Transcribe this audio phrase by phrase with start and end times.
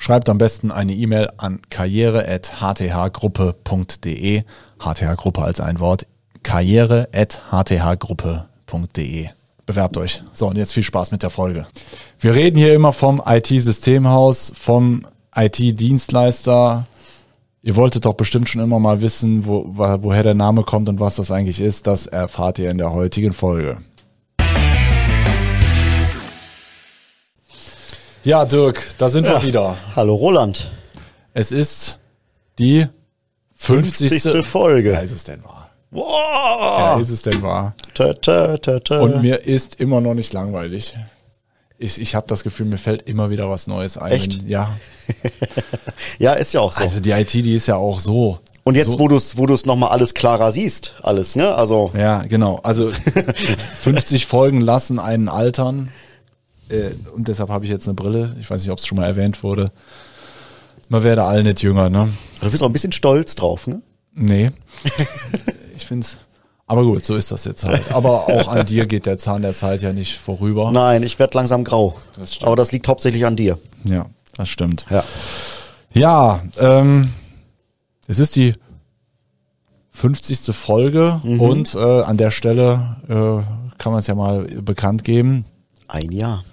[0.00, 4.44] Schreibt am besten eine E-Mail an karriere.hthgruppe.de.
[4.78, 6.06] HTH-Gruppe als ein Wort.
[6.44, 9.28] karriere.hthgruppe.de.
[9.66, 10.22] Bewerbt euch.
[10.32, 11.66] So, und jetzt viel Spaß mit der Folge.
[12.20, 16.86] Wir reden hier immer vom IT-Systemhaus, vom IT-Dienstleister.
[17.62, 21.16] Ihr wolltet doch bestimmt schon immer mal wissen, wo, woher der Name kommt und was
[21.16, 21.88] das eigentlich ist.
[21.88, 23.78] Das erfahrt ihr in der heutigen Folge.
[28.24, 29.40] Ja, Dirk, da sind ja.
[29.40, 29.76] wir wieder.
[29.94, 30.70] Hallo Roland.
[31.34, 32.00] Es ist
[32.58, 32.86] die
[33.54, 34.22] 50.
[34.22, 34.46] 50.
[34.46, 34.92] Folge.
[34.92, 35.70] Ja, ist es denn wahr?
[35.90, 36.04] Wow.
[36.80, 37.74] Ja, ist es denn wahr?
[37.94, 39.00] Ta, ta, ta.
[39.00, 40.98] Und mir ist immer noch nicht langweilig.
[41.78, 44.10] Ich, ich habe das Gefühl, mir fällt immer wieder was Neues ein.
[44.10, 44.42] Echt?
[44.42, 44.76] Ja.
[46.18, 46.82] ja, ist ja auch so.
[46.82, 48.40] Also die IT, die ist ja auch so.
[48.64, 48.98] Und jetzt, so.
[48.98, 51.54] wo du es wo du's nochmal alles klarer siehst, alles, ne?
[51.54, 51.92] Also.
[51.96, 52.56] Ja, genau.
[52.64, 52.90] Also
[53.80, 55.92] 50 Folgen lassen einen altern.
[56.68, 58.36] Äh, und deshalb habe ich jetzt eine Brille.
[58.40, 59.70] Ich weiß nicht, ob es schon mal erwähnt wurde.
[60.88, 62.08] Man werde alle nicht jünger, ne?
[62.40, 63.82] Du bist auch ein bisschen stolz drauf, ne?
[64.14, 64.50] Nee.
[65.76, 66.18] ich finde es.
[66.66, 67.92] Aber gut, so ist das jetzt halt.
[67.92, 70.70] Aber auch an dir geht der Zahn der Zeit ja nicht vorüber.
[70.70, 71.96] Nein, ich werde langsam grau.
[72.16, 73.58] Das Aber das liegt hauptsächlich an dir.
[73.84, 74.84] Ja, das stimmt.
[74.90, 75.02] Ja.
[75.94, 77.08] Ja, ähm,
[78.06, 78.54] es ist die
[79.92, 80.54] 50.
[80.54, 81.40] Folge mhm.
[81.40, 85.46] und äh, an der Stelle äh, kann man es ja mal bekannt geben.
[85.88, 86.44] Ein Jahr.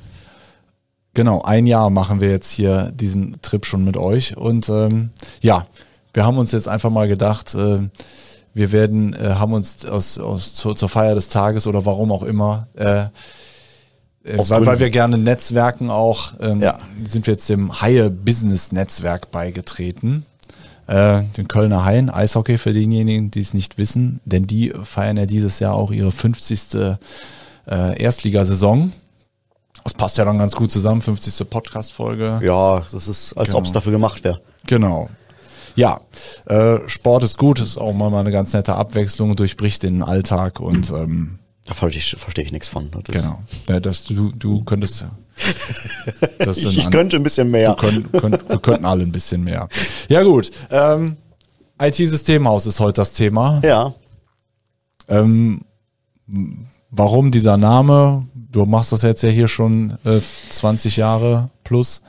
[1.15, 4.35] Genau, ein Jahr machen wir jetzt hier diesen Trip schon mit euch.
[4.35, 5.65] Und ähm, ja,
[6.13, 7.79] wir haben uns jetzt einfach mal gedacht, äh,
[8.53, 12.23] wir werden, äh, haben uns aus, aus zur, zur Feier des Tages oder warum auch
[12.23, 13.03] immer, äh,
[14.25, 16.79] äh weil, weil wir gerne Netzwerken auch, ähm, ja.
[17.07, 20.25] sind wir jetzt dem Haie Business Netzwerk beigetreten.
[20.87, 25.25] Äh, den Kölner Haien, Eishockey für diejenigen, die es nicht wissen, denn die feiern ja
[25.25, 26.75] dieses Jahr auch ihre 50.
[26.75, 26.97] Äh,
[27.67, 28.91] Erstligasaison.
[29.85, 31.47] Das passt ja dann ganz gut zusammen, 50.
[31.47, 32.39] Podcast-Folge.
[32.43, 33.59] Ja, das ist, als genau.
[33.59, 34.41] ob es dafür gemacht wäre.
[34.65, 35.09] Genau.
[35.75, 36.01] Ja,
[36.47, 40.89] äh, Sport ist gut, ist auch mal eine ganz nette Abwechslung, durchbricht den Alltag und
[40.89, 42.89] ähm, da verstehe ich, versteh ich nichts von.
[42.91, 43.43] Das genau.
[43.69, 45.05] Ja, das, du, du könntest
[46.39, 47.69] das ich könnte ein bisschen mehr.
[47.69, 49.69] Wir, können, können, wir könnten alle ein bisschen mehr.
[50.09, 50.49] Ja gut.
[50.71, 51.17] Ähm,
[51.79, 53.61] IT-Systemhaus ist heute das Thema.
[53.63, 53.93] Ja.
[55.09, 55.61] Ähm,
[56.89, 58.27] warum dieser Name?
[58.55, 62.01] Du machst das jetzt ja hier schon äh, 20 Jahre plus.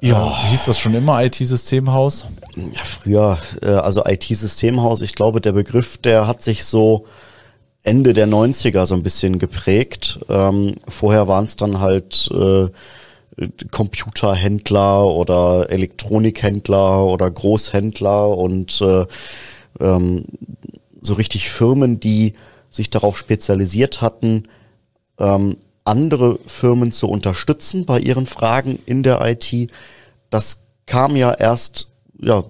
[0.00, 0.28] Ja.
[0.28, 2.26] Äh, hieß das schon immer IT-Systemhaus?
[2.54, 7.06] Ja, früher, äh, also IT-Systemhaus, ich glaube, der Begriff, der hat sich so
[7.82, 10.20] Ende der 90er so ein bisschen geprägt.
[10.28, 12.68] Ähm, vorher waren es dann halt äh,
[13.72, 19.04] Computerhändler oder Elektronikhändler oder Großhändler und äh,
[19.80, 20.26] ähm,
[21.00, 22.34] so richtig Firmen, die
[22.70, 24.44] sich darauf spezialisiert hatten,
[25.18, 29.70] ähm, andere Firmen zu unterstützen bei ihren Fragen in der IT.
[30.30, 32.44] Das kam ja erst, ja,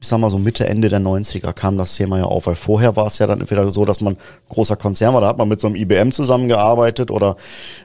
[0.00, 2.96] ich sag mal so Mitte, Ende der 90er kam das Thema ja auf, weil vorher
[2.96, 4.16] war es ja dann entweder so, dass man
[4.48, 7.36] großer Konzern war, da hat man mit so einem IBM zusammengearbeitet oder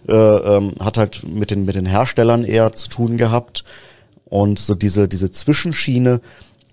[0.07, 3.65] äh, ähm, hat halt mit den, mit den Herstellern eher zu tun gehabt.
[4.25, 6.21] Und so diese, diese Zwischenschiene,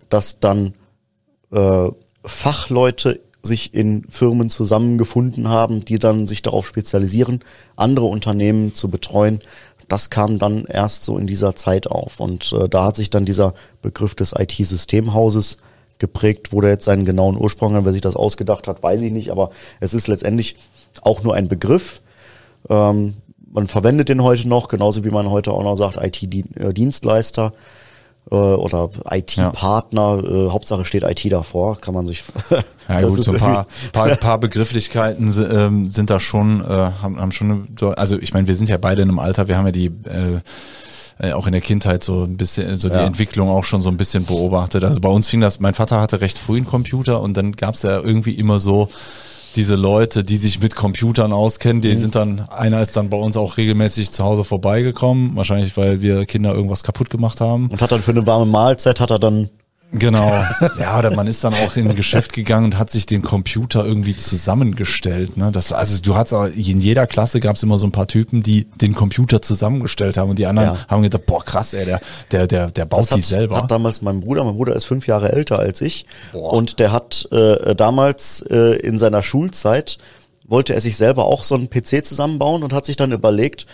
[0.09, 0.74] dass dann
[1.50, 1.88] äh,
[2.24, 7.41] Fachleute sich in Firmen zusammengefunden haben, die dann sich darauf spezialisieren,
[7.76, 9.41] andere Unternehmen zu betreuen.
[9.88, 12.20] Das kam dann erst so in dieser Zeit auf.
[12.20, 15.58] Und äh, da hat sich dann dieser Begriff des IT-Systemhauses
[15.98, 17.84] geprägt, wo der jetzt seinen genauen Ursprung hat.
[17.84, 19.30] Wer sich das ausgedacht hat, weiß ich nicht.
[19.30, 20.56] Aber es ist letztendlich
[21.00, 22.00] auch nur ein Begriff.
[22.69, 23.14] Ähm,
[23.53, 27.53] man verwendet den heute noch, genauso wie man heute auch noch sagt, IT-Dienstleister
[28.31, 30.47] äh, oder IT-Partner, ja.
[30.47, 32.24] äh, Hauptsache steht IT davor, kann man sich.
[32.89, 37.33] ja gut, so ein paar, paar, paar Begrifflichkeiten ähm, sind da schon, äh, haben, haben
[37.33, 39.72] schon, so, also ich meine, wir sind ja beide in einem Alter, wir haben ja
[39.72, 40.41] die äh,
[41.19, 43.04] äh, auch in der Kindheit so ein bisschen, so die ja.
[43.04, 44.84] Entwicklung auch schon so ein bisschen beobachtet.
[44.84, 47.74] Also bei uns fing das, mein Vater hatte recht früh einen Computer und dann gab
[47.74, 48.89] es ja irgendwie immer so
[49.53, 51.97] diese Leute, die sich mit Computern auskennen, die mhm.
[51.97, 56.27] sind dann, einer ist dann bei uns auch regelmäßig zu Hause vorbeigekommen, wahrscheinlich weil wir
[56.27, 57.69] Kinder irgendwas kaputt gemacht haben.
[57.69, 59.51] Und hat dann für eine warme Mahlzeit, hat er dann
[59.92, 60.33] Genau.
[60.78, 63.84] Ja, oder man ist dann auch in ein Geschäft gegangen und hat sich den Computer
[63.84, 65.36] irgendwie zusammengestellt.
[65.36, 65.50] Ne?
[65.53, 68.42] Das, also du hast auch, in jeder Klasse gab es immer so ein paar Typen,
[68.42, 70.86] die den Computer zusammengestellt haben und die anderen ja.
[70.89, 72.00] haben gedacht, boah krass, ey, der,
[72.30, 73.56] der, der, der baut das die selber.
[73.56, 76.53] Hat damals mein Bruder, mein Bruder ist fünf Jahre älter als ich boah.
[76.53, 79.98] und der hat äh, damals äh, in seiner Schulzeit
[80.47, 83.66] wollte er sich selber auch so einen PC zusammenbauen und hat sich dann überlegt,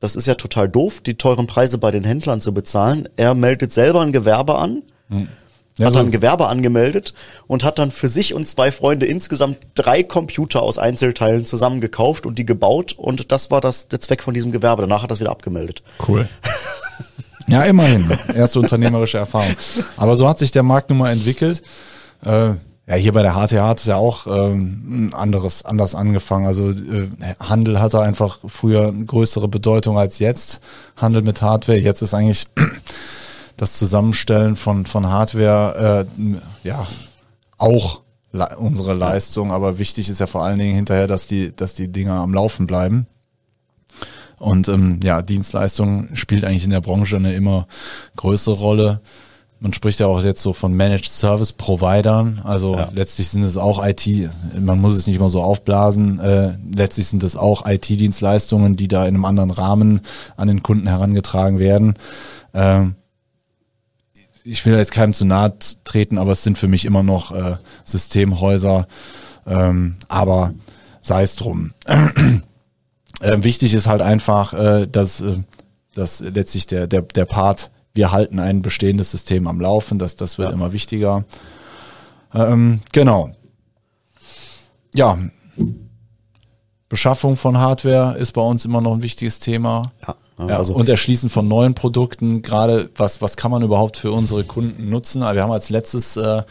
[0.00, 3.08] das ist ja total doof, die teuren Preise bei den Händlern zu bezahlen.
[3.16, 5.28] Er meldet selber ein Gewerbe an, hm.
[5.76, 7.12] ja, hat dann ein Gewerbe angemeldet
[7.46, 12.38] und hat dann für sich und zwei Freunde insgesamt drei Computer aus Einzelteilen zusammengekauft und
[12.38, 14.82] die gebaut und das war das, der Zweck von diesem Gewerbe.
[14.82, 15.82] Danach hat er es wieder abgemeldet.
[16.06, 16.28] Cool.
[17.50, 18.08] Ja, immerhin.
[18.32, 19.56] Erste unternehmerische Erfahrung.
[19.96, 21.62] Aber so hat sich der Markt nun mal entwickelt.
[22.24, 22.50] Äh,
[22.86, 26.46] ja, hier bei der HTH hat es ja auch ähm, anderes, anders angefangen.
[26.46, 27.08] Also äh,
[27.40, 30.60] Handel hatte einfach früher eine größere Bedeutung als jetzt.
[30.96, 31.78] Handel mit Hardware.
[31.78, 32.46] Jetzt ist eigentlich
[33.60, 36.86] das Zusammenstellen von, von Hardware äh, ja
[37.58, 38.02] auch
[38.58, 42.14] unsere Leistung, aber wichtig ist ja vor allen Dingen hinterher, dass die, dass die Dinger
[42.14, 43.06] am Laufen bleiben.
[44.38, 47.66] Und ähm, ja, Dienstleistung spielt eigentlich in der Branche eine immer
[48.16, 49.00] größere Rolle
[49.60, 52.40] man spricht ja auch jetzt so von Managed Service Providern.
[52.42, 52.88] Also ja.
[52.94, 54.08] letztlich sind es auch IT,
[54.58, 56.18] man muss es nicht mal so aufblasen.
[56.18, 60.00] Äh, letztlich sind es auch IT-Dienstleistungen, die da in einem anderen Rahmen
[60.38, 61.94] an den Kunden herangetragen werden.
[62.54, 62.94] Ähm,
[64.44, 65.54] ich will jetzt keinem zu nahe
[65.84, 68.86] treten, aber es sind für mich immer noch äh, Systemhäuser.
[69.46, 70.54] Ähm, aber
[71.02, 71.72] sei es drum.
[71.86, 72.40] äh,
[73.20, 75.38] wichtig ist halt einfach, äh, dass, äh,
[75.94, 80.38] dass letztlich der, der, der Part wir halten ein bestehendes System am Laufen, das, das
[80.38, 80.54] wird ja.
[80.54, 81.24] immer wichtiger.
[82.32, 83.32] Ähm, genau.
[84.94, 85.18] Ja.
[86.88, 89.92] Beschaffung von Hardware ist bei uns immer noch ein wichtiges Thema.
[90.06, 90.14] Ja.
[90.48, 94.44] Ja, also und Erschließen von neuen Produkten, gerade was, was kann man überhaupt für unsere
[94.44, 95.22] Kunden nutzen?
[95.22, 96.42] Wir haben als letztes äh,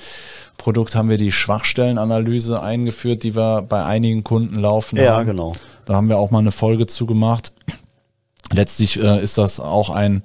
[0.57, 4.97] Produkt haben wir die Schwachstellenanalyse eingeführt, die wir bei einigen Kunden laufen.
[4.97, 5.25] Ja, haben.
[5.25, 5.53] genau.
[5.85, 7.53] Da haben wir auch mal eine Folge zugemacht.
[8.51, 10.23] Letztlich äh, ist das auch ein,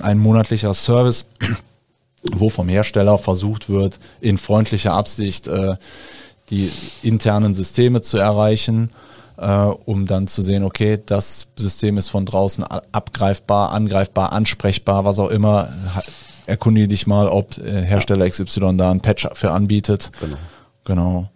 [0.00, 1.26] ein monatlicher Service,
[2.32, 5.76] wo vom Hersteller versucht wird, in freundlicher Absicht äh,
[6.50, 6.70] die
[7.02, 8.90] internen Systeme zu erreichen,
[9.38, 15.18] äh, um dann zu sehen, okay, das System ist von draußen abgreifbar, angreifbar, ansprechbar, was
[15.18, 15.68] auch immer.
[16.46, 20.10] Erkundige dich mal, ob äh, Hersteller XY da ein Patch für anbietet.
[20.20, 20.36] Genau.
[20.84, 21.28] Genau.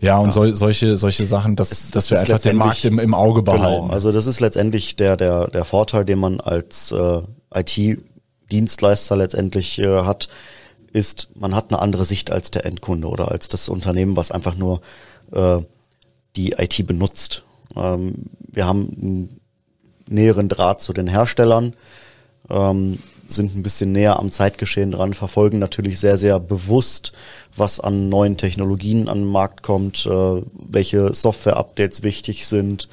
[0.00, 0.32] Ja, und ja.
[0.32, 3.56] So, solche, solche Sachen, dass, es, dass wir einfach den Markt im, im Auge genau.
[3.56, 3.82] behalten.
[3.82, 3.94] Genau.
[3.94, 7.22] Also das ist letztendlich der, der, der Vorteil, den man als äh,
[7.54, 10.28] IT-Dienstleister letztendlich äh, hat,
[10.92, 14.56] ist, man hat eine andere Sicht als der Endkunde oder als das Unternehmen, was einfach
[14.56, 14.82] nur
[15.32, 15.62] äh,
[16.36, 17.44] die IT benutzt.
[17.76, 19.40] Ähm, wir haben einen
[20.08, 21.74] näheren Draht zu den Herstellern,
[22.50, 27.12] ähm, sind ein bisschen näher am Zeitgeschehen dran, verfolgen natürlich sehr, sehr bewusst,
[27.56, 32.88] was an neuen Technologien an den Markt kommt, äh, welche Software-Updates wichtig sind,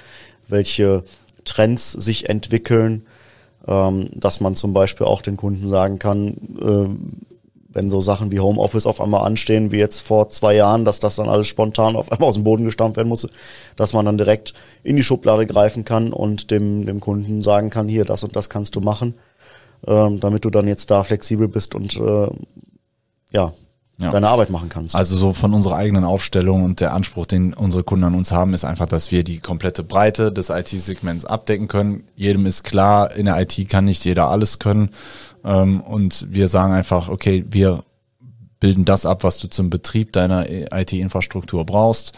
[0.48, 1.04] welche
[1.44, 3.06] Trends sich entwickeln
[3.68, 7.31] ähm, dass man zum Beispiel auch den Kunden sagen kann, äh,
[7.74, 11.16] wenn so Sachen wie Homeoffice auf einmal anstehen, wie jetzt vor zwei Jahren, dass das
[11.16, 13.28] dann alles spontan auf einmal aus dem Boden gestampft werden muss,
[13.76, 14.54] dass man dann direkt
[14.84, 18.50] in die Schublade greifen kann und dem, dem Kunden sagen kann, hier, das und das
[18.50, 19.16] kannst du machen,
[19.88, 22.28] ähm, damit du dann jetzt da flexibel bist und äh,
[23.32, 23.54] ja,
[24.02, 24.12] ja.
[24.12, 24.96] deine Arbeit machen kannst.
[24.96, 28.54] Also so von unserer eigenen Aufstellung und der Anspruch, den unsere Kunden an uns haben,
[28.54, 32.04] ist einfach, dass wir die komplette Breite des IT-Segments abdecken können.
[32.16, 34.90] Jedem ist klar, in der IT kann nicht jeder alles können.
[35.44, 37.84] Ähm, und wir sagen einfach, okay, wir
[38.60, 42.14] bilden das ab, was du zum Betrieb deiner IT-Infrastruktur brauchst.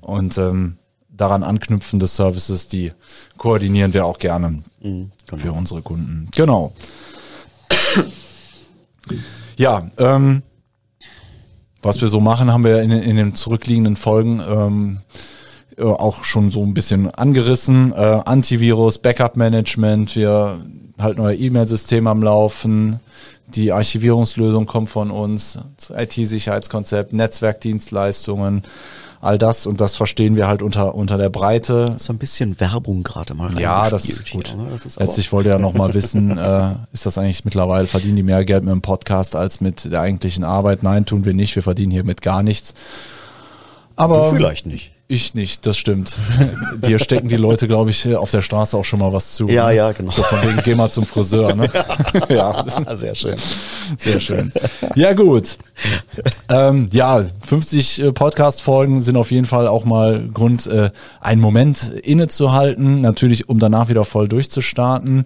[0.00, 2.92] Und ähm, daran anknüpfende Services, die
[3.36, 5.42] koordinieren wir auch gerne mhm, genau.
[5.42, 6.28] für unsere Kunden.
[6.34, 6.72] Genau.
[9.56, 10.42] ja, ähm,
[11.82, 14.98] was wir so machen, haben wir in, in den zurückliegenden Folgen ähm,
[15.76, 17.92] äh, auch schon so ein bisschen angerissen.
[17.92, 20.64] Äh, Antivirus, Backup-Management, wir
[20.98, 23.00] halten euer E-Mail-System am Laufen.
[23.54, 25.58] Die Archivierungslösung kommt von uns,
[25.96, 28.62] IT-Sicherheitskonzept, Netzwerkdienstleistungen,
[29.20, 31.94] all das und das verstehen wir halt unter unter der Breite.
[31.98, 33.58] So ein bisschen Werbung gerade mal.
[33.58, 34.54] Ja, das ist gut.
[34.56, 34.68] Ne?
[34.70, 38.22] Das ist Letztlich wollte ja noch mal wissen, äh, ist das eigentlich mittlerweile verdienen die
[38.22, 40.82] mehr Geld mit dem Podcast als mit der eigentlichen Arbeit?
[40.82, 41.54] Nein, tun wir nicht.
[41.56, 42.74] Wir verdienen hier mit gar nichts.
[43.96, 44.92] Aber du vielleicht nicht.
[45.10, 46.16] Ich nicht, das stimmt.
[46.86, 49.48] Dir stecken die Leute, glaube ich, auf der Straße auch schon mal was zu.
[49.48, 49.76] Ja, ne?
[49.76, 50.10] ja, genau.
[50.10, 51.70] So von wegen, geh mal zum Friseur, ne?
[52.28, 52.62] ja,
[52.94, 53.36] sehr schön.
[53.96, 54.52] Sehr schön.
[54.96, 55.56] Ja, gut.
[56.50, 60.90] Ähm, ja, 50 äh, Podcast-Folgen sind auf jeden Fall auch mal Grund, äh,
[61.22, 63.00] einen Moment innezuhalten.
[63.00, 65.24] Natürlich, um danach wieder voll durchzustarten.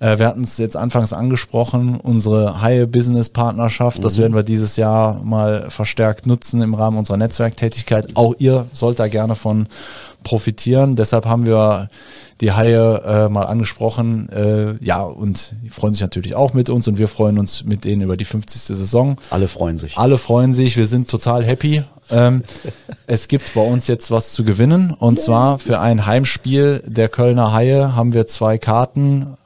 [0.00, 5.70] Äh, wir hatten es jetzt anfangs angesprochen, unsere Haie-Business-Partnerschaft, das werden wir dieses Jahr mal
[5.70, 8.16] verstärkt nutzen im Rahmen unserer Netzwerktätigkeit.
[8.16, 9.68] Auch ihr sollt da gerne von
[10.22, 10.96] profitieren.
[10.96, 11.88] Deshalb haben wir
[12.40, 14.28] die Haie äh, mal angesprochen.
[14.30, 17.84] Äh, ja, und die freuen sich natürlich auch mit uns und wir freuen uns mit
[17.84, 18.76] denen über die 50.
[18.76, 19.16] Saison.
[19.30, 19.98] Alle freuen sich.
[19.98, 21.82] Alle freuen sich, wir sind total happy.
[22.10, 22.42] Ähm,
[23.06, 27.52] es gibt bei uns jetzt was zu gewinnen und zwar für ein Heimspiel der Kölner
[27.52, 29.36] Haie haben wir zwei Karten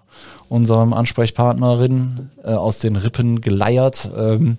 [0.54, 4.10] unserem Ansprechpartnerin äh, aus den Rippen geleiert.
[4.16, 4.56] Ähm,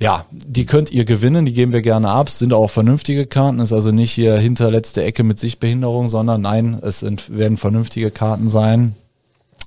[0.00, 3.72] ja, die könnt ihr gewinnen, die geben wir gerne ab, sind auch vernünftige Karten, ist
[3.72, 8.96] also nicht hier hinterletzte Ecke mit Sichtbehinderung, sondern nein, es sind, werden vernünftige Karten sein.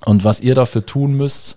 [0.04, 1.56] Und was ihr dafür tun müsst,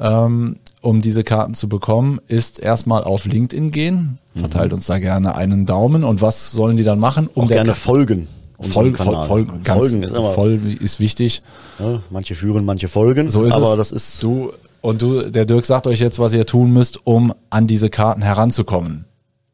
[0.00, 5.36] ähm, um diese Karten zu bekommen, ist erstmal auf LinkedIn gehen, verteilt uns da gerne
[5.36, 7.28] einen Daumen und was sollen die dann machen?
[7.32, 8.26] Um auch gerne folgen.
[8.60, 11.42] Folgen, Folgen, Folgen ist immer voll ist wichtig.
[11.78, 13.30] Ja, manche führen, manche folgen.
[13.30, 13.76] So ist aber es.
[13.76, 17.34] das ist du und du, der Dirk sagt euch jetzt, was ihr tun müsst, um
[17.50, 19.04] an diese Karten heranzukommen.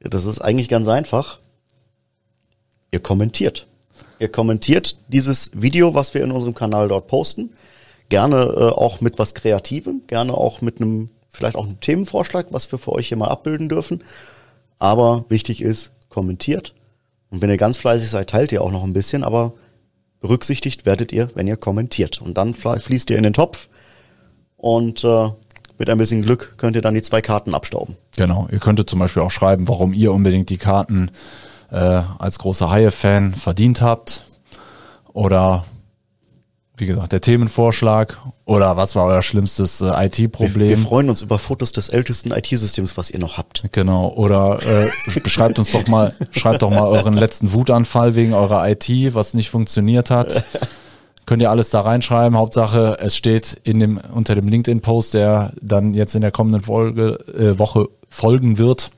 [0.00, 1.38] Das ist eigentlich ganz einfach.
[2.92, 3.66] Ihr kommentiert.
[4.18, 7.50] Ihr kommentiert dieses Video, was wir in unserem Kanal dort posten.
[8.10, 12.70] Gerne äh, auch mit was Kreativem, gerne auch mit einem, vielleicht auch einem Themenvorschlag, was
[12.70, 14.04] wir für euch hier mal abbilden dürfen.
[14.78, 16.74] Aber wichtig ist, kommentiert.
[17.34, 19.54] Und wenn ihr ganz fleißig seid, teilt ihr auch noch ein bisschen, aber
[20.20, 22.22] berücksichtigt werdet ihr, wenn ihr kommentiert.
[22.22, 23.68] Und dann fließt ihr in den Topf
[24.56, 25.30] und äh,
[25.76, 27.96] mit ein bisschen Glück könnt ihr dann die zwei Karten abstauben.
[28.16, 31.10] Genau, ihr könntet zum Beispiel auch schreiben, warum ihr unbedingt die Karten
[31.72, 34.24] äh, als großer Haie-Fan verdient habt.
[35.12, 35.64] Oder
[36.76, 40.68] wie gesagt, der Themenvorschlag oder was war euer schlimmstes äh, IT-Problem?
[40.68, 43.64] Wir, wir, freuen uns über Fotos des ältesten IT-Systems, was ihr noch habt.
[43.70, 44.08] Genau.
[44.08, 44.90] Oder äh,
[45.20, 49.50] beschreibt uns doch mal, schreibt doch mal euren letzten Wutanfall wegen eurer IT, was nicht
[49.50, 50.44] funktioniert hat.
[51.26, 52.36] könnt ihr alles da reinschreiben.
[52.36, 57.20] Hauptsache, es steht in dem, unter dem LinkedIn-Post, der dann jetzt in der kommenden Folge,
[57.38, 58.90] äh, Woche folgen wird.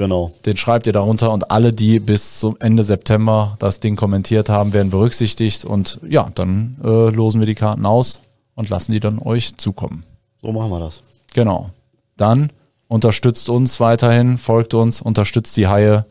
[0.00, 0.32] Genau.
[0.46, 4.72] Den schreibt ihr darunter und alle, die bis zum Ende September das Ding kommentiert haben,
[4.72, 8.18] werden berücksichtigt und ja, dann äh, losen wir die Karten aus
[8.54, 10.04] und lassen die dann euch zukommen.
[10.40, 11.02] So machen wir das.
[11.34, 11.68] Genau.
[12.16, 12.50] Dann
[12.88, 16.06] unterstützt uns weiterhin, folgt uns, unterstützt die Haie.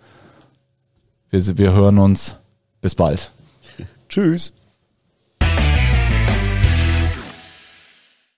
[1.31, 2.35] Wir, wir hören uns.
[2.81, 3.31] Bis bald.
[4.07, 4.53] Tschüss.